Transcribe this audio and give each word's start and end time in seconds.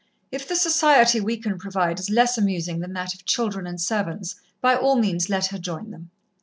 "If 0.31 0.47
the 0.47 0.55
society 0.55 1.19
we 1.21 1.37
can 1.37 1.59
provide 1.59 1.99
is 1.99 2.09
less 2.09 2.35
amusing 2.35 2.79
than 2.79 2.93
that 2.93 3.13
of 3.13 3.23
children 3.23 3.67
and 3.67 3.79
servants, 3.79 4.37
by 4.59 4.75
all 4.75 4.95
means 4.95 5.29
let 5.29 5.45
her 5.51 5.59
join 5.59 5.91
them." 5.91 6.09